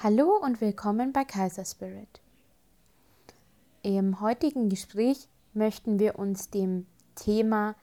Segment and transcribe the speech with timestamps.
[0.00, 2.20] Hallo und willkommen bei Kaiser Spirit.
[3.82, 6.86] Im heutigen Gespräch möchten wir uns dem
[7.16, 7.74] Thema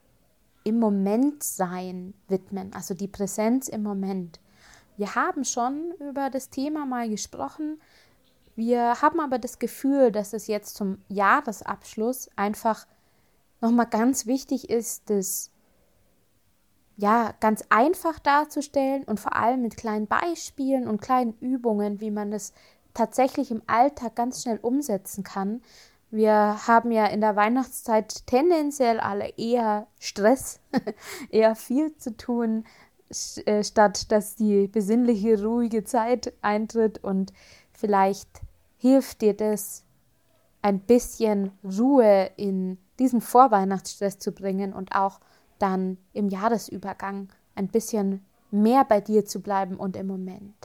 [0.64, 4.40] im Moment sein widmen, also die Präsenz im Moment.
[4.96, 7.82] Wir haben schon über das Thema mal gesprochen.
[8.56, 12.88] Wir haben aber das Gefühl, dass es jetzt zum Jahresabschluss einfach
[13.60, 15.52] nochmal ganz wichtig ist, das
[16.98, 22.32] ja, ganz einfach darzustellen und vor allem mit kleinen Beispielen und kleinen Übungen, wie man
[22.32, 22.54] das
[22.94, 25.62] tatsächlich im Alltag ganz schnell umsetzen kann.
[26.10, 30.62] Wir haben ja in der Weihnachtszeit tendenziell alle eher Stress,
[31.30, 32.66] eher viel zu tun,
[33.46, 37.34] äh, statt dass die besinnliche, ruhige Zeit eintritt und
[37.74, 38.30] vielleicht
[38.78, 39.84] hilft dir das,
[40.62, 45.20] ein bisschen Ruhe in diesen Vorweihnachtsstress zu bringen und auch
[45.60, 50.56] dann im Jahresübergang ein bisschen mehr bei dir zu bleiben und im Moment.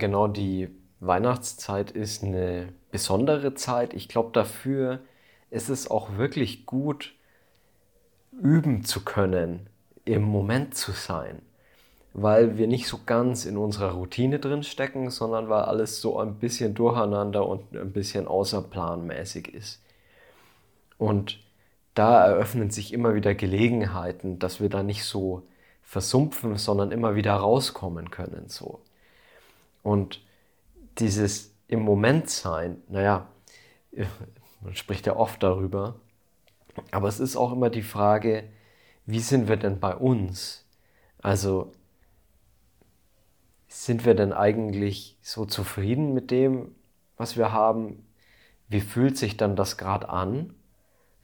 [0.00, 3.94] Genau, die Weihnachtszeit ist eine besondere Zeit.
[3.94, 4.98] Ich glaube, dafür
[5.50, 7.14] ist es auch wirklich gut,
[8.32, 9.68] üben zu können,
[10.04, 11.42] im Moment zu sein,
[12.12, 16.36] weil wir nicht so ganz in unserer Routine drin stecken, sondern weil alles so ein
[16.36, 19.82] bisschen durcheinander und ein bisschen außerplanmäßig ist.
[20.98, 21.38] Und
[21.94, 25.42] da eröffnen sich immer wieder Gelegenheiten, dass wir da nicht so
[25.82, 28.80] versumpfen, sondern immer wieder rauskommen können, so.
[29.82, 30.20] Und
[30.98, 33.28] dieses im Moment sein, naja,
[34.60, 36.00] man spricht ja oft darüber,
[36.90, 38.44] aber es ist auch immer die Frage,
[39.06, 40.64] wie sind wir denn bei uns?
[41.18, 41.72] Also
[43.68, 46.74] sind wir denn eigentlich so zufrieden mit dem,
[47.16, 48.06] was wir haben?
[48.68, 50.54] Wie fühlt sich dann das gerade an?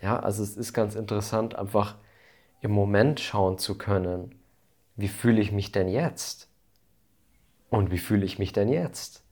[0.01, 1.97] Ja, also es ist ganz interessant, einfach
[2.61, 4.35] im Moment schauen zu können,
[4.97, 6.49] wie fühle ich mich denn jetzt?
[7.77, 9.23] Und wie fühle ich mich denn jetzt?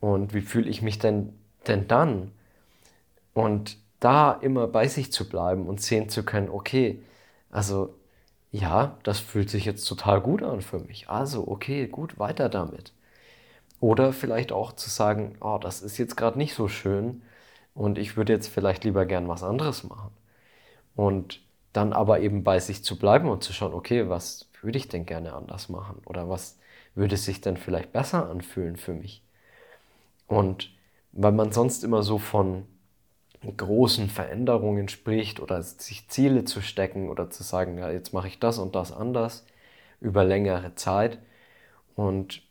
[0.00, 1.38] Und wie fühle ich mich denn,
[1.68, 2.32] denn dann?
[3.32, 7.00] Und da immer bei sich zu bleiben und sehen zu können, okay,
[7.52, 7.94] also
[8.50, 11.08] ja, das fühlt sich jetzt total gut an für mich.
[11.10, 12.92] Also, okay, gut, weiter damit.
[13.78, 17.22] Oder vielleicht auch zu sagen, oh, das ist jetzt gerade nicht so schön
[17.72, 20.10] und ich würde jetzt vielleicht lieber gern was anderes machen.
[20.96, 21.40] Und
[21.72, 25.06] dann aber eben bei sich zu bleiben und zu schauen, okay, was würde ich denn
[25.06, 26.02] gerne anders machen?
[26.04, 26.58] Oder was
[26.98, 29.22] würde es sich denn vielleicht besser anfühlen für mich?
[30.26, 30.70] Und
[31.12, 32.66] weil man sonst immer so von
[33.56, 38.38] großen Veränderungen spricht oder sich Ziele zu stecken oder zu sagen, ja, jetzt mache ich
[38.38, 39.46] das und das anders
[40.00, 41.18] über längere Zeit.
[41.96, 42.42] Und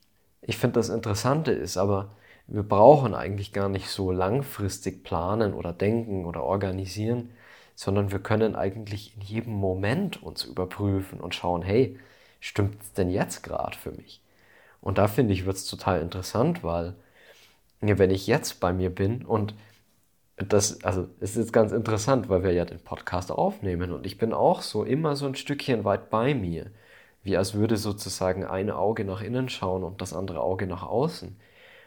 [0.42, 2.12] ich finde das Interessante ist aber,
[2.48, 7.32] wir brauchen eigentlich gar nicht so langfristig planen oder denken oder organisieren,
[7.76, 12.00] sondern wir können eigentlich in jedem Moment uns überprüfen und schauen, hey,
[12.40, 14.22] stimmt es denn jetzt gerade für mich?
[14.88, 16.96] Und da finde ich, wird es total interessant, weil
[17.82, 19.54] wenn ich jetzt bei mir bin und
[20.38, 24.32] das, also es ist ganz interessant, weil wir ja den Podcast aufnehmen und ich bin
[24.32, 26.72] auch so immer so ein Stückchen weit bei mir.
[27.22, 31.38] Wie als würde sozusagen ein Auge nach innen schauen und das andere Auge nach außen.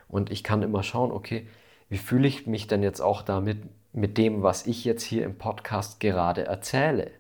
[0.07, 1.49] Und ich kann immer schauen, okay,
[1.89, 3.63] wie fühle ich mich denn jetzt auch damit,
[3.95, 7.13] mit dem, was ich jetzt hier im Podcast gerade erzähle?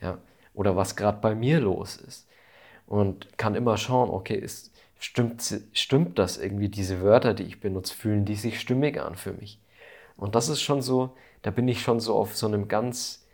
[0.00, 0.18] Ja,
[0.52, 2.26] oder was gerade bei mir los ist.
[2.88, 4.71] Und kann immer schauen, okay, ist,
[5.04, 9.32] stimmt, stimmt das irgendwie, diese Wörter, die ich benutze, fühlen die sich stimmig an für
[9.32, 9.58] mich.
[10.16, 13.26] Und das ist schon so, da bin ich schon so auf so einem ganz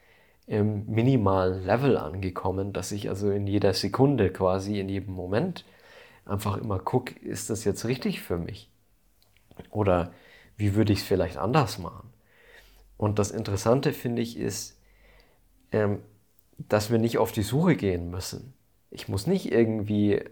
[0.46, 5.64] ähm, minimalen Level angekommen, dass ich also in jeder Sekunde quasi, in jedem Moment
[6.24, 8.70] einfach immer gucke, ist das jetzt richtig für mich?
[9.70, 10.12] Oder
[10.56, 12.10] wie würde ich es vielleicht anders machen?
[12.96, 14.78] Und das Interessante finde ich ist,
[15.72, 16.00] ähm,
[16.56, 18.54] dass wir nicht auf die Suche gehen müssen.
[18.90, 20.22] Ich muss nicht irgendwie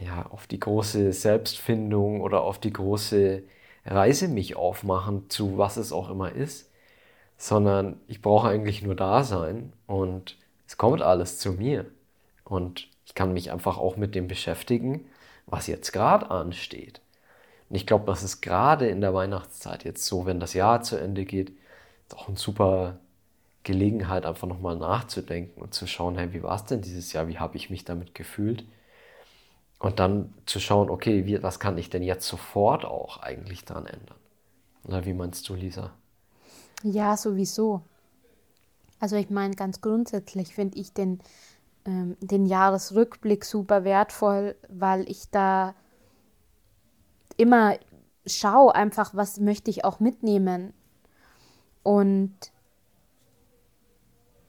[0.00, 3.42] ja, auf die große Selbstfindung oder auf die große
[3.84, 6.70] Reise mich aufmachen zu was es auch immer ist,
[7.38, 11.86] sondern ich brauche eigentlich nur da sein und es kommt alles zu mir.
[12.44, 15.06] Und ich kann mich einfach auch mit dem beschäftigen,
[15.46, 17.00] was jetzt gerade ansteht.
[17.68, 20.96] Und ich glaube, das ist gerade in der Weihnachtszeit jetzt so, wenn das Jahr zu
[20.96, 21.52] Ende geht,
[22.14, 22.98] auch eine super
[23.64, 27.26] Gelegenheit, einfach nochmal nachzudenken und zu schauen, hey, wie war es denn dieses Jahr?
[27.28, 28.64] Wie habe ich mich damit gefühlt?
[29.78, 33.86] Und dann zu schauen, okay, wie, was kann ich denn jetzt sofort auch eigentlich daran
[33.86, 34.16] ändern?
[34.84, 35.92] Oder wie meinst du, Lisa?
[36.82, 37.82] Ja, sowieso.
[39.00, 41.20] Also ich meine, ganz grundsätzlich finde ich den,
[41.84, 45.74] ähm, den Jahresrückblick super wertvoll, weil ich da
[47.36, 47.76] immer
[48.26, 50.72] schaue einfach, was möchte ich auch mitnehmen.
[51.82, 52.34] Und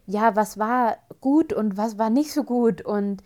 [0.06, 2.82] ja, was war gut und was war nicht so gut.
[2.82, 3.22] Und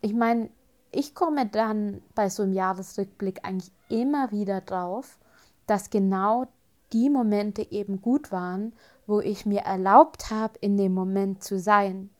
[0.00, 0.50] ich meine,
[0.94, 5.18] ich komme dann bei so einem Jahresrückblick eigentlich immer wieder drauf,
[5.66, 6.46] dass genau
[6.92, 8.72] die Momente eben gut waren,
[9.06, 12.10] wo ich mir erlaubt habe, in dem Moment zu sein.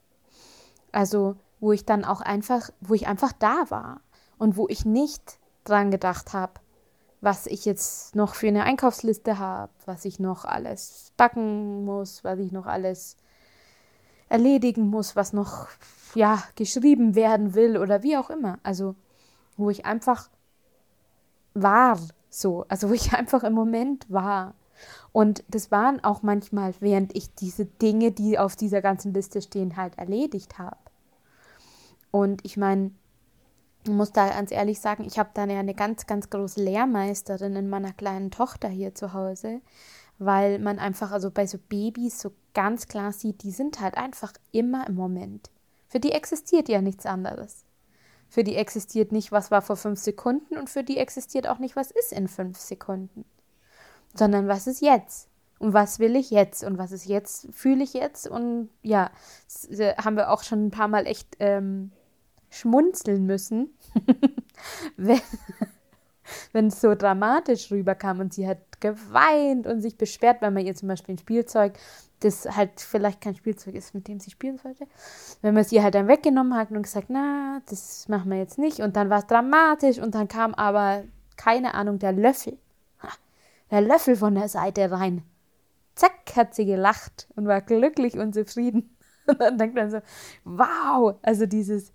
[0.92, 4.00] Also, wo ich dann auch einfach, wo ich einfach da war
[4.38, 6.54] und wo ich nicht dran gedacht habe,
[7.20, 12.38] was ich jetzt noch für eine Einkaufsliste habe, was ich noch alles backen muss, was
[12.38, 13.16] ich noch alles
[14.28, 15.68] erledigen muss, was noch
[16.16, 18.58] ja geschrieben werden will oder wie auch immer.
[18.62, 18.94] Also
[19.56, 20.30] wo ich einfach
[21.54, 24.54] war, so, also wo ich einfach im Moment war.
[25.12, 29.76] Und das waren auch manchmal, während ich diese Dinge, die auf dieser ganzen Liste stehen,
[29.76, 30.76] halt erledigt habe.
[32.10, 32.90] Und ich meine,
[33.88, 37.68] muss da ganz ehrlich sagen, ich habe da ja eine ganz, ganz große Lehrmeisterin in
[37.68, 39.60] meiner kleinen Tochter hier zu Hause,
[40.18, 44.32] weil man einfach, also bei so Babys so ganz klar sieht, die sind halt einfach
[44.52, 45.50] immer im Moment.
[45.94, 47.64] Für die existiert ja nichts anderes.
[48.28, 51.76] Für die existiert nicht, was war vor fünf Sekunden und für die existiert auch nicht,
[51.76, 53.24] was ist in fünf Sekunden.
[54.12, 55.28] Sondern was ist jetzt?
[55.60, 56.64] Und was will ich jetzt?
[56.64, 57.46] Und was ist jetzt?
[57.52, 58.26] Fühle ich jetzt?
[58.26, 59.12] Und ja,
[60.02, 61.92] haben wir auch schon ein paar Mal echt ähm,
[62.50, 63.78] schmunzeln müssen,
[64.96, 65.20] wenn,
[66.50, 70.74] wenn es so dramatisch rüberkam und sie hat geweint und sich beschwert, weil man ihr
[70.74, 71.78] zum Beispiel ein Spielzeug,
[72.24, 74.86] das halt vielleicht kein Spielzeug ist, mit dem sie spielen sollte,
[75.42, 78.80] wenn man sie halt dann weggenommen hat und gesagt, na, das machen wir jetzt nicht
[78.80, 81.04] und dann war es dramatisch und dann kam aber,
[81.36, 82.58] keine Ahnung, der Löffel,
[83.70, 85.22] der Löffel von der Seite rein.
[85.94, 88.90] Zack, hat sie gelacht und war glücklich und zufrieden.
[89.26, 90.02] Und dann denkt man so,
[90.44, 91.94] wow, also dieses,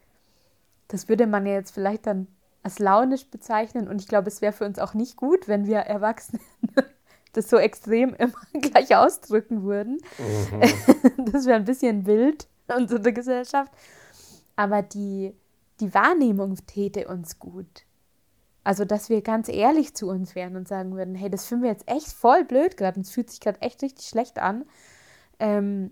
[0.87, 2.25] das würde man ja jetzt vielleicht dann
[2.63, 3.87] als launisch bezeichnen.
[3.87, 6.41] Und ich glaube, es wäre für uns auch nicht gut, wenn wir Erwachsene
[7.33, 9.99] das so extrem immer gleich ausdrücken würden.
[10.17, 10.61] Mhm.
[11.31, 13.71] Das wäre ein bisschen wild in unserer Gesellschaft.
[14.55, 15.33] Aber die,
[15.79, 17.85] die Wahrnehmung täte uns gut.
[18.63, 21.71] Also, dass wir ganz ehrlich zu uns wären und sagen würden, hey, das finden wir
[21.71, 24.65] jetzt echt voll blöd gerade und es fühlt sich gerade echt richtig schlecht an.
[25.39, 25.91] Ähm,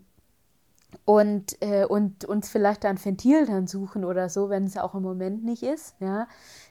[1.06, 5.04] und, äh, und uns vielleicht ein Ventil dann suchen oder so, wenn es auch im
[5.04, 5.96] Moment nicht ist.
[6.00, 6.28] Ja?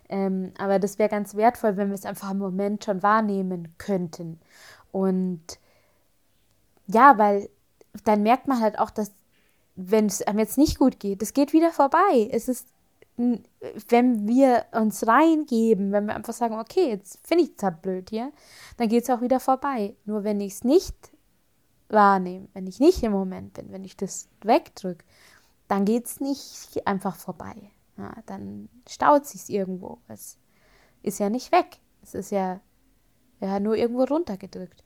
[0.09, 4.41] Ähm, aber das wäre ganz wertvoll, wenn wir es einfach im Moment schon wahrnehmen könnten.
[4.93, 5.59] Und
[6.87, 7.49] ja, weil
[8.05, 9.13] dann merkt man halt auch, dass
[9.75, 12.29] wenn es einem jetzt nicht gut geht, es geht wieder vorbei.
[12.33, 12.69] Es ist,
[13.17, 18.11] wenn wir uns reingeben, wenn wir einfach sagen, okay, jetzt finde ich es halt blöd
[18.11, 18.33] hier,
[18.77, 19.95] dann geht es auch wieder vorbei.
[20.05, 20.95] Nur wenn ich es nicht
[21.89, 25.05] wahrnehme, wenn ich nicht im Moment bin, wenn ich das wegdrücke,
[25.69, 27.55] dann geht es nicht einfach vorbei.
[27.99, 29.99] Ja, dann staut sich irgendwo.
[30.09, 30.39] Es
[31.03, 31.79] ist ja nicht weg.
[32.03, 32.61] Es ist ja,
[33.41, 34.85] ja nur irgendwo runtergedrückt.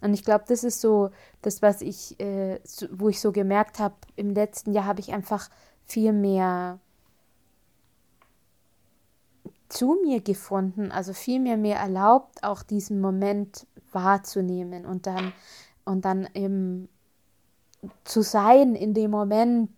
[0.00, 1.10] Und ich glaube, das ist so
[1.42, 5.12] das, was ich, äh, so, wo ich so gemerkt habe, im letzten Jahr habe ich
[5.12, 5.48] einfach
[5.84, 6.78] viel mehr
[9.68, 15.32] zu mir gefunden, also viel mehr mir erlaubt, auch diesen Moment wahrzunehmen und dann
[15.84, 16.88] und dann eben
[18.04, 19.70] zu sein in dem Moment,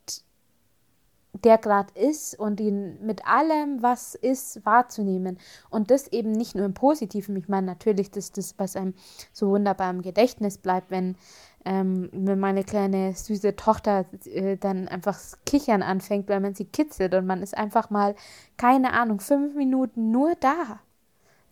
[1.45, 5.39] der gerade ist und ihn mit allem, was ist, wahrzunehmen.
[5.71, 7.37] Und das eben nicht nur im Positiven.
[7.37, 8.95] Ich meine, natürlich, das ist das, was einem
[9.33, 11.17] so wunderbar im Gedächtnis bleibt, wenn,
[11.65, 17.15] ähm, wenn meine kleine süße Tochter äh, dann einfach Kichern anfängt, weil man sie kitzelt
[17.15, 18.15] und man ist einfach mal,
[18.57, 20.81] keine Ahnung, fünf Minuten nur da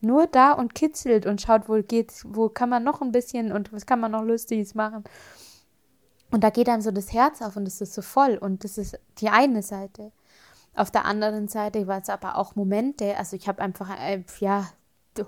[0.00, 3.72] nur da und kitzelt und schaut, wo geht's, wo kann man noch ein bisschen und
[3.72, 5.04] was kann man noch Lustiges machen.
[6.30, 8.78] Und da geht einem so das Herz auf und es ist so voll und das
[8.78, 10.12] ist die eine Seite.
[10.74, 14.70] Auf der anderen Seite war es aber auch Momente, also ich habe einfach, äh, ja,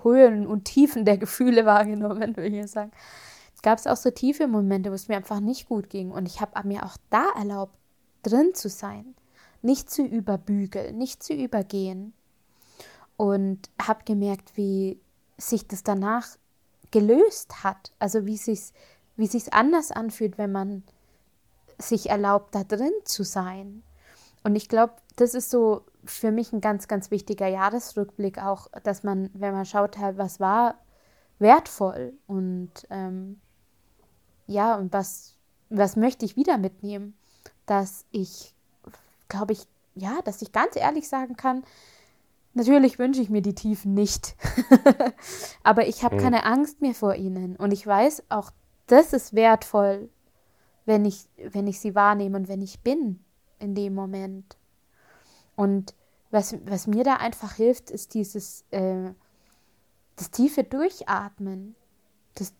[0.01, 2.91] Höhen und Tiefen der Gefühle wahrgenommen, würde ich sagen.
[3.53, 6.41] Es gab auch so tiefe Momente, wo es mir einfach nicht gut ging und ich
[6.41, 7.75] habe mir auch da erlaubt,
[8.23, 9.15] drin zu sein,
[9.61, 12.13] nicht zu überbügeln, nicht zu übergehen
[13.17, 14.99] und habe gemerkt, wie
[15.37, 16.27] sich das danach
[16.91, 17.91] gelöst hat.
[17.99, 18.73] Also wie sich's,
[19.17, 20.83] wie sich's anders anfühlt, wenn man
[21.77, 23.83] sich erlaubt, da drin zu sein.
[24.43, 29.03] Und ich glaube, das ist so für mich ein ganz, ganz wichtiger Jahresrückblick auch, dass
[29.03, 30.75] man, wenn man schaut, halt, was war
[31.39, 33.39] wertvoll und ähm,
[34.47, 35.35] ja, und was,
[35.69, 37.15] was möchte ich wieder mitnehmen,
[37.65, 38.53] dass ich,
[39.29, 39.65] glaube ich,
[39.95, 41.63] ja, dass ich ganz ehrlich sagen kann,
[42.53, 44.35] natürlich wünsche ich mir die Tiefen nicht,
[45.63, 46.19] aber ich habe mhm.
[46.19, 48.51] keine Angst mehr vor ihnen und ich weiß, auch
[48.87, 50.09] das ist wertvoll,
[50.85, 53.19] wenn ich, wenn ich sie wahrnehme und wenn ich bin
[53.59, 54.57] in dem Moment.
[55.55, 55.93] Und
[56.31, 59.11] was, was mir da einfach hilft, ist dieses äh,
[60.15, 61.75] das tiefe Durchatmen.
[62.35, 62.53] Das,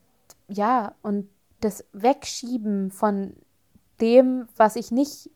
[0.47, 3.35] ja, und das Wegschieben von
[4.01, 5.29] dem, was ich nicht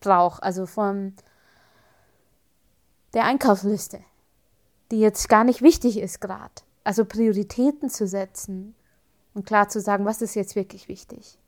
[0.00, 1.14] brauche, also von
[3.14, 4.00] der Einkaufsliste,
[4.90, 6.54] die jetzt gar nicht wichtig ist gerade.
[6.84, 8.74] Also Prioritäten zu setzen
[9.34, 11.38] und klar zu sagen, was ist jetzt wirklich wichtig.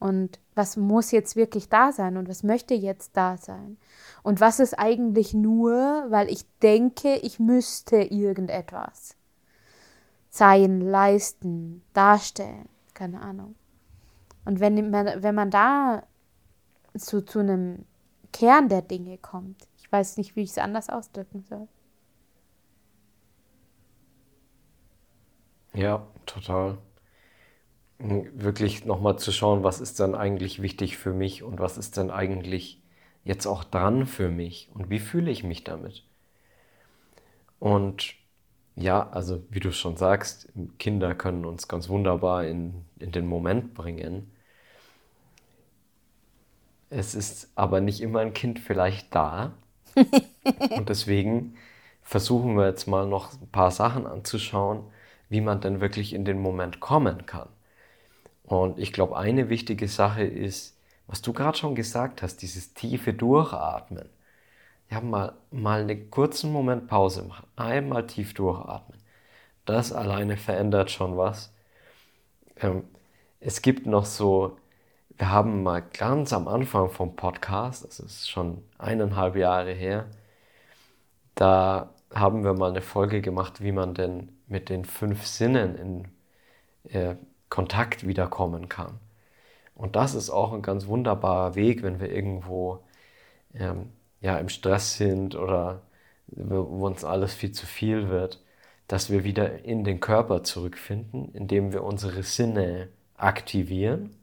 [0.00, 3.76] Und was muss jetzt wirklich da sein und was möchte jetzt da sein?
[4.22, 9.16] Und was ist eigentlich nur, weil ich denke, ich müsste irgendetwas
[10.30, 13.56] sein, leisten, darstellen, keine Ahnung.
[14.46, 16.04] Und wenn man, wenn man da
[16.96, 17.84] zu, zu einem
[18.32, 21.68] Kern der Dinge kommt, ich weiß nicht, wie ich es anders ausdrücken soll.
[25.74, 26.78] Ja, total
[28.00, 32.10] wirklich nochmal zu schauen, was ist dann eigentlich wichtig für mich und was ist dann
[32.10, 32.82] eigentlich
[33.24, 36.04] jetzt auch dran für mich und wie fühle ich mich damit.
[37.58, 38.14] Und
[38.76, 43.74] ja, also wie du schon sagst, Kinder können uns ganz wunderbar in, in den Moment
[43.74, 44.30] bringen.
[46.88, 49.52] Es ist aber nicht immer ein Kind vielleicht da.
[50.70, 51.54] und deswegen
[52.02, 54.84] versuchen wir jetzt mal noch ein paar Sachen anzuschauen,
[55.28, 57.48] wie man denn wirklich in den Moment kommen kann.
[58.50, 60.76] Und ich glaube, eine wichtige Sache ist,
[61.06, 64.08] was du gerade schon gesagt hast, dieses tiefe Durchatmen.
[64.90, 68.98] Ja, mal, mal einen kurzen Moment Pause machen, einmal tief durchatmen.
[69.66, 71.52] Das alleine verändert schon was.
[72.56, 72.84] Ähm,
[73.40, 74.58] es gibt noch so,
[75.16, 80.06] wir haben mal ganz am Anfang vom Podcast, das ist schon eineinhalb Jahre her,
[81.36, 86.92] da haben wir mal eine Folge gemacht, wie man denn mit den fünf Sinnen in,
[86.92, 87.16] äh,
[87.50, 88.98] Kontakt wiederkommen kann.
[89.74, 92.80] Und das ist auch ein ganz wunderbarer Weg, wenn wir irgendwo
[93.54, 93.90] ähm,
[94.20, 95.82] ja, im Stress sind oder
[96.28, 98.40] wo uns alles viel zu viel wird,
[98.88, 104.16] dass wir wieder in den Körper zurückfinden, indem wir unsere Sinne aktivieren,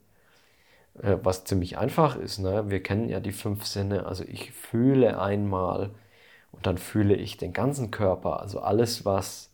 [1.02, 2.38] äh, was ziemlich einfach ist.
[2.38, 2.70] Ne?
[2.70, 5.90] Wir kennen ja die fünf Sinne, also ich fühle einmal
[6.52, 9.47] und dann fühle ich den ganzen Körper, also alles, was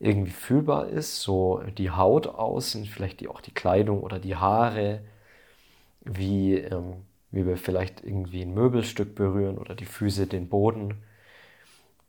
[0.00, 5.02] irgendwie fühlbar ist, so die Haut außen, vielleicht auch die Kleidung oder die Haare,
[6.02, 10.94] wie, ähm, wie wir vielleicht irgendwie ein Möbelstück berühren oder die Füße den Boden.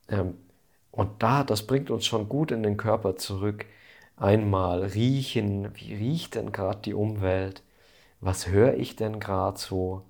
[0.10, 0.36] Ähm,
[0.92, 3.66] und da, das bringt uns schon gut in den Körper zurück.
[4.18, 7.64] Einmal riechen, wie riecht denn gerade die Umwelt?
[8.22, 10.04] Was höre ich denn gerade so?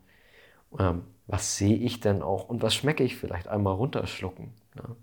[0.79, 2.49] Ähm, was sehe ich denn auch?
[2.49, 3.47] Und was schmecke ich vielleicht?
[3.47, 4.53] Einmal runterschlucken.
[4.75, 4.95] Ne?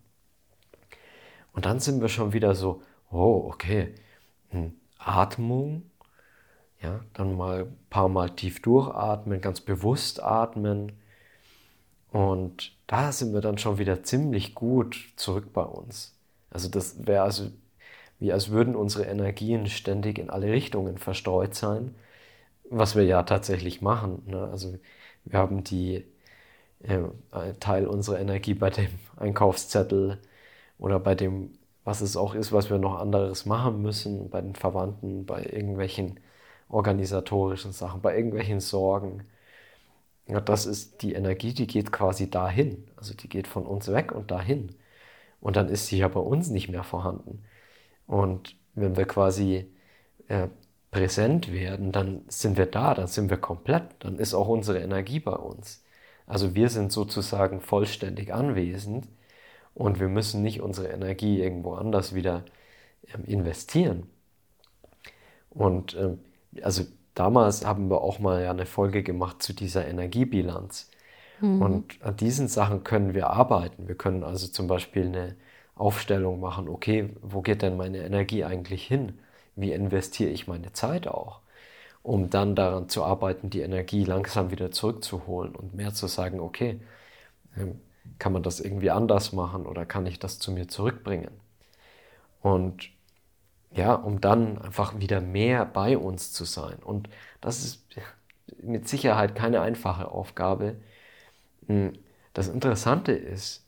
[1.56, 3.94] Und dann sind wir schon wieder so, oh, okay,
[4.50, 5.90] hm, Atmung,
[6.82, 10.92] ja, dann mal ein paar Mal tief durchatmen, ganz bewusst atmen.
[12.12, 16.14] Und da sind wir dann schon wieder ziemlich gut zurück bei uns.
[16.50, 17.50] Also das wäre also
[18.18, 21.94] wie als würden unsere Energien ständig in alle Richtungen verstreut sein,
[22.70, 24.22] was wir ja tatsächlich machen.
[24.26, 24.48] Ne?
[24.50, 24.78] Also
[25.24, 26.04] wir haben die
[26.80, 27.00] äh,
[27.60, 30.18] Teil unserer Energie bei dem Einkaufszettel,
[30.78, 34.54] oder bei dem, was es auch ist, was wir noch anderes machen müssen, bei den
[34.54, 36.20] Verwandten, bei irgendwelchen
[36.68, 39.24] organisatorischen Sachen, bei irgendwelchen Sorgen.
[40.26, 42.88] Ja, das ist die Energie, die geht quasi dahin.
[42.96, 44.74] Also die geht von uns weg und dahin.
[45.40, 47.44] Und dann ist sie ja bei uns nicht mehr vorhanden.
[48.06, 49.66] Und wenn wir quasi
[50.28, 50.48] äh,
[50.90, 55.20] präsent werden, dann sind wir da, dann sind wir komplett, dann ist auch unsere Energie
[55.20, 55.84] bei uns.
[56.26, 59.06] Also wir sind sozusagen vollständig anwesend
[59.76, 62.44] und wir müssen nicht unsere Energie irgendwo anders wieder
[63.14, 64.04] ähm, investieren.
[65.50, 66.18] Und ähm,
[66.62, 70.90] also damals haben wir auch mal ja eine Folge gemacht zu dieser Energiebilanz.
[71.42, 71.62] Mhm.
[71.62, 73.86] Und an diesen Sachen können wir arbeiten.
[73.86, 75.36] Wir können also zum Beispiel eine
[75.74, 79.18] Aufstellung machen, okay, wo geht denn meine Energie eigentlich hin?
[79.56, 81.40] Wie investiere ich meine Zeit auch?
[82.02, 86.80] Um dann daran zu arbeiten, die Energie langsam wieder zurückzuholen und mehr zu sagen, okay,
[87.58, 87.80] ähm,
[88.18, 91.30] kann man das irgendwie anders machen oder kann ich das zu mir zurückbringen?
[92.42, 92.90] Und
[93.74, 96.78] Ja, um dann einfach wieder mehr bei uns zu sein.
[96.84, 97.08] Und
[97.40, 97.86] das ist
[98.62, 100.76] mit Sicherheit keine einfache Aufgabe.
[101.68, 101.94] Hm,
[102.34, 103.64] das Interessante ist,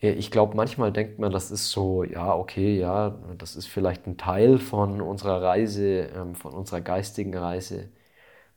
[0.00, 4.18] ich glaube, manchmal denkt man, das ist so, ja, okay, ja, das ist vielleicht ein
[4.18, 7.90] Teil von unserer Reise, ähm, von unserer geistigen Reise,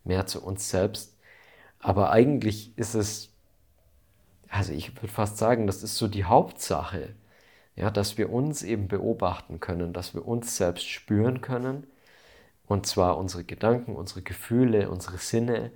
[0.05, 1.17] mehr zu uns selbst.
[1.79, 3.32] Aber eigentlich ist es,
[4.53, 7.15] also ich würde fast sagen, das ist so die Hauptsache,
[7.75, 11.87] ja, dass wir uns eben beobachten können, dass wir uns selbst spüren können,
[12.67, 15.71] und zwar unsere Gedanken, unsere Gefühle, unsere Sinne,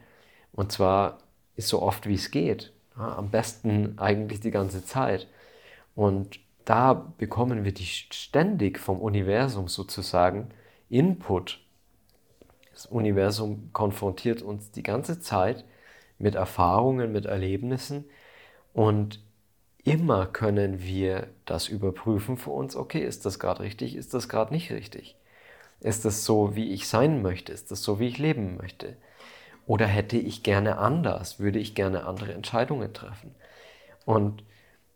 [0.53, 1.17] und zwar
[1.57, 5.27] so oft wie es geht, ja, am besten eigentlich die ganze Zeit.
[5.95, 10.49] Und da bekommen wir die ständig vom Universum sozusagen
[10.89, 11.59] Input.
[12.73, 15.65] Das Universum konfrontiert uns die ganze Zeit
[16.19, 18.05] mit Erfahrungen, mit Erlebnissen
[18.77, 19.19] und
[19.85, 24.53] immer können wir das überprüfen für uns, okay, ist das gerade richtig, ist das gerade
[24.53, 25.15] nicht richtig?
[25.79, 27.51] Ist das so, wie ich sein möchte?
[27.51, 28.95] Ist das so, wie ich leben möchte?
[29.65, 31.39] Oder hätte ich gerne anders?
[31.39, 33.33] Würde ich gerne andere Entscheidungen treffen?
[34.05, 34.43] Und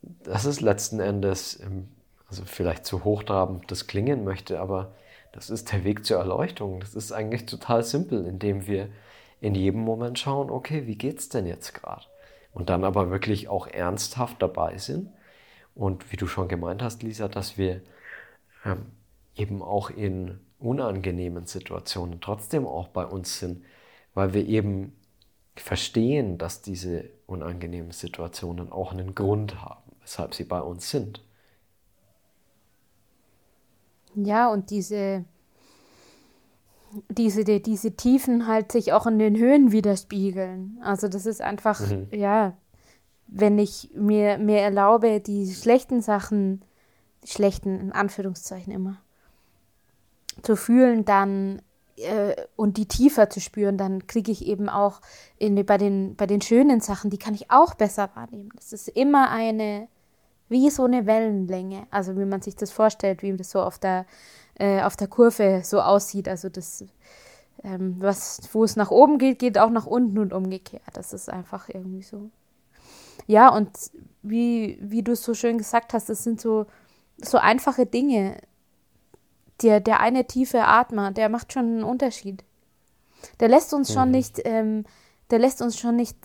[0.04, 1.88] das ist letzten Endes, ähm,
[2.30, 4.94] also vielleicht zu hochtrabend das klingen möchte, aber
[5.32, 6.82] das ist der Weg zur Erleuchtung.
[6.82, 8.90] Das ist eigentlich total simpel, indem wir
[9.40, 12.04] in jedem Moment schauen, okay, wie geht's denn jetzt gerade?
[12.54, 15.10] Und dann aber wirklich auch ernsthaft dabei sind.
[15.74, 17.82] Und wie du schon gemeint hast, Lisa, dass wir
[18.66, 18.88] ähm,
[19.36, 23.64] eben auch in unangenehmen Situationen trotzdem auch bei uns sind,
[24.14, 24.94] weil wir eben
[25.56, 31.22] verstehen, dass diese unangenehmen Situationen auch einen Grund haben weshalb sie bei uns sind.
[34.16, 35.24] Ja, und diese,
[37.10, 40.80] diese, die, diese Tiefen halt sich auch in den Höhen widerspiegeln.
[40.84, 42.08] Also das ist einfach, mhm.
[42.12, 42.54] ja,
[43.28, 46.62] wenn ich mir, mir erlaube, die schlechten Sachen,
[47.24, 48.98] die schlechten in Anführungszeichen immer,
[50.42, 51.62] zu fühlen, dann
[51.98, 55.02] äh, und die tiefer zu spüren, dann kriege ich eben auch
[55.38, 58.50] in, bei, den, bei den schönen Sachen, die kann ich auch besser wahrnehmen.
[58.56, 59.88] Das ist immer eine,
[60.50, 61.88] wie so eine Wellenlänge.
[61.92, 64.06] Also wie man sich das vorstellt, wie das so auf der,
[64.56, 66.28] äh, auf der Kurve so aussieht.
[66.28, 66.86] Also das,
[67.64, 70.84] ähm, was, wo es nach oben geht, geht auch nach unten und umgekehrt.
[70.94, 72.30] Das ist einfach irgendwie so.
[73.28, 73.70] Ja, und
[74.24, 76.66] wie, wie du es so schön gesagt hast, das sind so,
[77.18, 78.38] so einfache Dinge.
[79.62, 82.44] Der, der eine tiefe Atmer, der macht schon einen Unterschied.
[83.40, 84.12] Der lässt uns schon mhm.
[84.12, 84.86] nicht, ähm,
[85.30, 86.18] der lässt uns schon nicht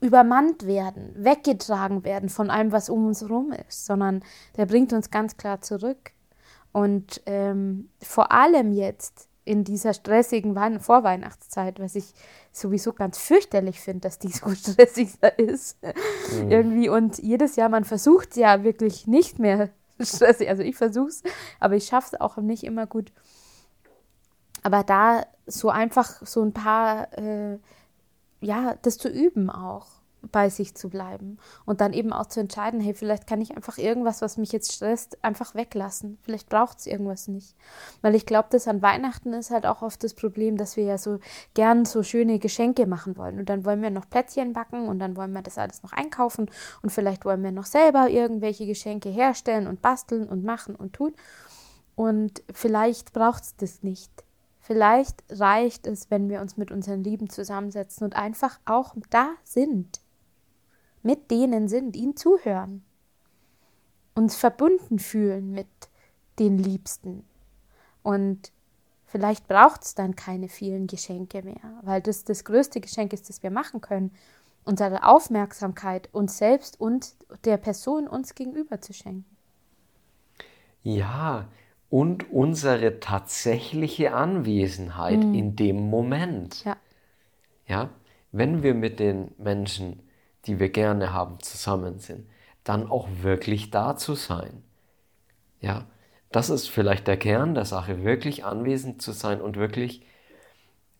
[0.00, 4.24] übermannt werden, weggetragen werden von allem, was um uns herum ist, sondern
[4.56, 6.12] der bringt uns ganz klar zurück.
[6.72, 12.14] Und ähm, vor allem jetzt in dieser stressigen Vorweihnachtszeit, was ich
[12.52, 15.78] sowieso ganz fürchterlich finde, dass die so stressig ist.
[15.82, 16.50] Mhm.
[16.50, 16.88] Irgendwie.
[16.88, 20.48] Und jedes Jahr, man versucht ja wirklich nicht mehr stressig.
[20.48, 21.22] Also ich versuche es,
[21.60, 23.12] aber ich schaffe es auch nicht immer gut.
[24.62, 27.58] Aber da so einfach so ein paar äh,
[28.42, 29.86] ja, das zu üben auch,
[30.30, 33.78] bei sich zu bleiben und dann eben auch zu entscheiden, hey, vielleicht kann ich einfach
[33.78, 36.18] irgendwas, was mich jetzt stresst, einfach weglassen.
[36.22, 37.56] Vielleicht braucht es irgendwas nicht.
[38.02, 40.98] Weil ich glaube, dass an Weihnachten ist halt auch oft das Problem, dass wir ja
[40.98, 41.18] so
[41.54, 43.38] gern so schöne Geschenke machen wollen.
[43.38, 46.50] Und dann wollen wir noch Plätzchen backen und dann wollen wir das alles noch einkaufen
[46.82, 51.14] und vielleicht wollen wir noch selber irgendwelche Geschenke herstellen und basteln und machen und tun.
[51.96, 54.10] Und vielleicht braucht es das nicht.
[54.60, 60.01] Vielleicht reicht es, wenn wir uns mit unseren Lieben zusammensetzen und einfach auch da sind,
[61.02, 62.84] mit denen sind, ihnen zuhören,
[64.14, 65.68] uns verbunden fühlen mit
[66.38, 67.24] den Liebsten.
[68.02, 68.52] Und
[69.06, 73.42] vielleicht braucht es dann keine vielen Geschenke mehr, weil das das größte Geschenk ist, das
[73.42, 74.12] wir machen können,
[74.64, 79.24] unsere Aufmerksamkeit uns selbst und der Person uns gegenüber zu schenken.
[80.82, 81.48] Ja,
[81.90, 85.34] und unsere tatsächliche Anwesenheit mhm.
[85.34, 86.64] in dem Moment.
[86.64, 86.76] Ja.
[87.66, 87.90] ja.
[88.32, 90.00] Wenn wir mit den Menschen,
[90.46, 92.28] die wir gerne haben, zusammen sind,
[92.64, 94.62] dann auch wirklich da zu sein.
[95.60, 95.86] Ja,
[96.30, 100.04] das ist vielleicht der Kern der Sache, wirklich anwesend zu sein und wirklich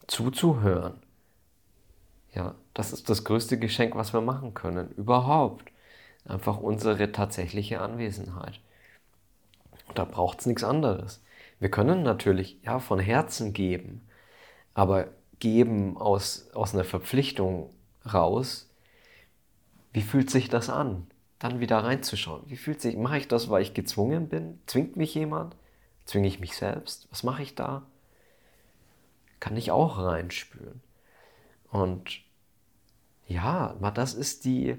[0.07, 0.95] zuzuhören.
[2.35, 5.71] Ja, das ist das größte Geschenk, was wir machen können, überhaupt.
[6.25, 8.61] Einfach unsere tatsächliche Anwesenheit.
[9.95, 11.23] Da braucht es nichts anderes.
[11.59, 14.07] Wir können natürlich ja von Herzen geben,
[14.75, 17.71] aber geben aus, aus einer Verpflichtung
[18.13, 18.72] raus,
[19.93, 21.07] wie fühlt sich das an?
[21.39, 22.43] Dann wieder reinzuschauen.
[22.47, 24.61] Wie fühlt sich, mache ich das, weil ich gezwungen bin?
[24.67, 25.57] Zwingt mich jemand?
[26.05, 27.09] Zwinge ich mich selbst?
[27.11, 27.83] Was mache ich da?
[29.41, 30.81] Kann ich auch reinspüren.
[31.71, 32.21] Und
[33.27, 34.77] ja, das ist die,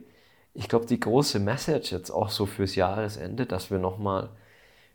[0.54, 4.30] ich glaube, die große Message jetzt auch so fürs Jahresende, dass wir nochmal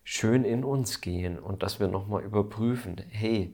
[0.04, 3.52] schön in uns gehen und dass wir nochmal überprüfen, hey,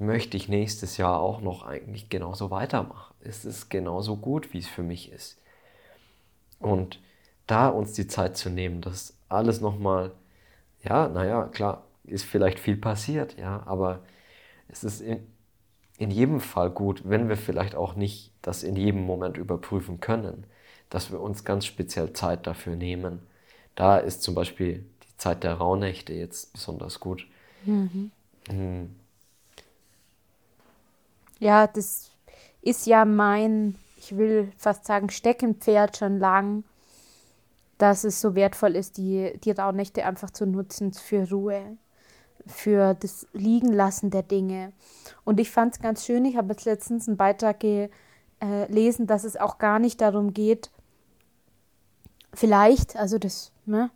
[0.00, 3.14] möchte ich nächstes Jahr auch noch eigentlich genauso weitermachen?
[3.20, 5.38] Ist es genauso gut, wie es für mich ist?
[6.60, 7.00] Und
[7.46, 10.12] da uns die Zeit zu nehmen, das alles nochmal,
[10.82, 14.00] ja, naja, klar, ist vielleicht viel passiert, ja, aber
[14.68, 15.26] es ist in,
[15.98, 20.44] in jedem Fall gut, wenn wir vielleicht auch nicht das in jedem Moment überprüfen können,
[20.90, 23.20] dass wir uns ganz speziell Zeit dafür nehmen.
[23.74, 27.26] Da ist zum Beispiel die Zeit der Rauhnächte jetzt besonders gut.
[27.64, 28.10] Mhm.
[28.50, 28.96] Mhm.
[31.38, 32.10] Ja, das
[32.62, 36.64] ist ja mein, ich will fast sagen, Steckenpferd schon lang,
[37.78, 41.76] dass es so wertvoll ist, die, die Rauhnächte einfach zu nutzen für Ruhe,
[42.46, 44.72] für das Liegenlassen der Dinge.
[45.24, 49.36] Und ich fand es ganz schön, ich habe jetzt letztens einen Beitrag gelesen, dass es
[49.36, 50.70] auch gar nicht darum geht,
[52.34, 53.90] vielleicht, also das, ne,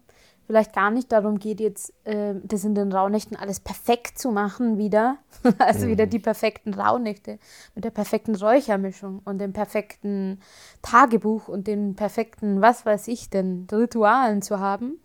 [0.46, 4.78] vielleicht gar nicht darum geht, jetzt äh, das in den Rauhnächten alles perfekt zu machen
[4.78, 5.18] wieder.
[5.59, 5.90] also mhm.
[5.90, 7.38] wieder die perfekten Rauhnächte
[7.74, 10.40] mit der perfekten Räuchermischung und dem perfekten
[10.83, 15.00] Tagebuch und den perfekten, was weiß ich denn, Ritualen zu haben,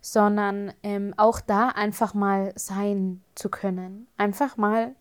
[0.00, 4.06] sondern ähm, auch da einfach mal sein zu können.
[4.16, 4.94] Einfach mal,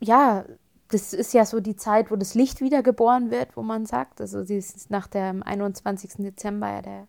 [0.00, 0.44] ja,
[0.90, 4.42] das ist ja so die Zeit, wo das Licht wiedergeboren wird, wo man sagt, also
[4.44, 6.14] sie ist nach dem 21.
[6.18, 7.08] Dezember ja der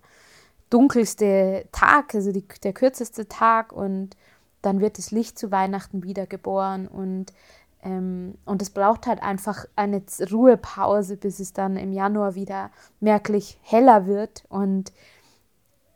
[0.69, 4.15] dunkelste Tag, also die, der kürzeste Tag und
[4.61, 7.33] dann wird das Licht zu Weihnachten wiedergeboren und
[7.81, 10.01] ähm, und es braucht halt einfach eine
[10.31, 14.91] Ruhepause, bis es dann im Januar wieder merklich heller wird und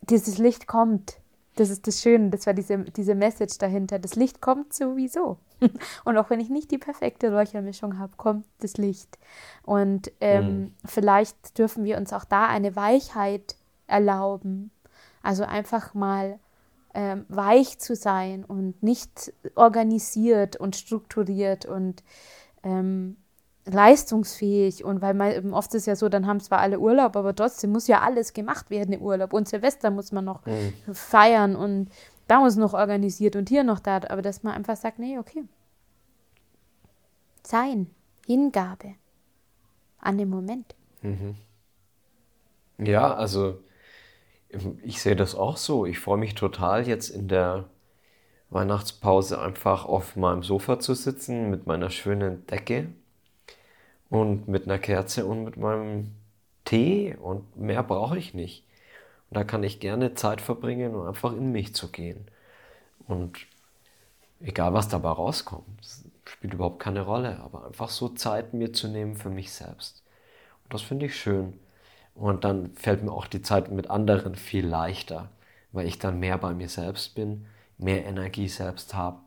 [0.01, 1.17] dieses Licht kommt.
[1.55, 3.99] Das ist das Schöne, das war diese, diese Message dahinter.
[3.99, 5.37] Das Licht kommt sowieso.
[6.03, 9.19] Und auch wenn ich nicht die perfekte Räuchermischung habe, kommt das Licht.
[9.61, 10.73] Und ähm, mhm.
[10.83, 13.55] vielleicht dürfen wir uns auch da eine Weichheit
[13.87, 14.71] erlauben.
[15.21, 16.39] Also einfach mal
[16.93, 22.03] ähm, weich zu sein und nicht organisiert und strukturiert und
[22.63, 23.17] ähm,
[23.65, 27.33] leistungsfähig und weil man eben oft ist ja so, dann haben zwar alle Urlaub, aber
[27.33, 30.73] trotzdem muss ja alles gemacht werden im Urlaub und Silvester muss man noch mhm.
[30.93, 31.89] feiern und
[32.27, 35.43] da muss noch organisiert und hier noch da, aber dass man einfach sagt, nee, okay.
[37.43, 37.89] Sein,
[38.25, 38.95] Hingabe
[39.99, 40.75] an den Moment.
[41.01, 41.35] Mhm.
[42.77, 43.59] Ja, also
[44.83, 45.85] ich sehe das auch so.
[45.85, 47.65] Ich freue mich total, jetzt in der
[48.49, 52.87] Weihnachtspause einfach auf meinem Sofa zu sitzen mit meiner schönen Decke
[54.09, 56.11] und mit einer Kerze und mit meinem
[56.65, 58.63] Tee und mehr brauche ich nicht.
[59.29, 62.27] Und da kann ich gerne Zeit verbringen und einfach in mich zu gehen.
[63.07, 63.39] Und
[64.39, 65.65] egal was dabei rauskommt,
[66.25, 70.03] spielt überhaupt keine Rolle, aber einfach so Zeit mir zu nehmen für mich selbst.
[70.63, 71.59] Und das finde ich schön.
[72.15, 75.29] Und dann fällt mir auch die Zeit mit anderen viel leichter,
[75.71, 77.45] weil ich dann mehr bei mir selbst bin,
[77.77, 79.19] mehr Energie selbst habe,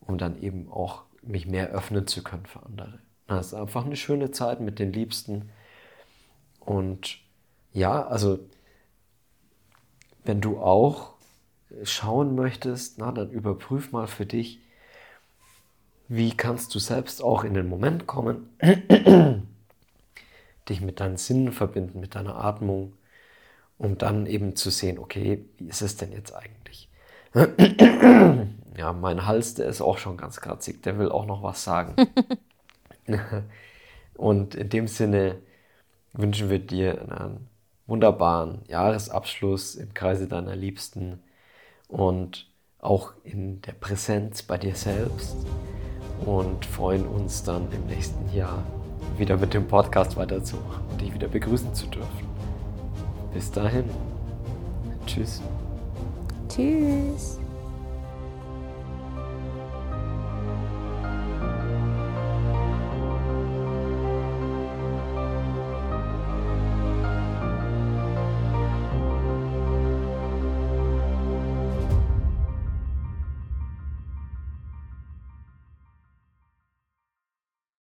[0.00, 2.98] um dann eben auch mich mehr öffnen zu können für andere.
[3.26, 5.50] Das ist einfach eine schöne Zeit mit den Liebsten.
[6.60, 7.18] Und
[7.72, 8.38] ja, also
[10.24, 11.14] wenn du auch
[11.82, 14.60] schauen möchtest, na, dann überprüf mal für dich,
[16.08, 18.48] wie kannst du selbst auch in den Moment kommen,
[20.68, 22.94] dich mit deinen Sinnen verbinden, mit deiner Atmung,
[23.78, 26.88] um dann eben zu sehen, okay, wie ist es denn jetzt eigentlich?
[28.76, 31.94] ja, mein Hals, der ist auch schon ganz kratzig, der will auch noch was sagen.
[34.14, 35.36] Und in dem Sinne
[36.12, 37.48] wünschen wir dir einen
[37.86, 41.22] wunderbaren Jahresabschluss im Kreise deiner Liebsten
[41.88, 45.36] und auch in der Präsenz bei dir selbst
[46.24, 48.64] und freuen uns dann im nächsten Jahr
[49.18, 52.26] wieder mit dem Podcast weiterzumachen und dich wieder begrüßen zu dürfen.
[53.32, 53.84] Bis dahin.
[55.06, 55.42] Tschüss.
[56.48, 57.38] Tschüss.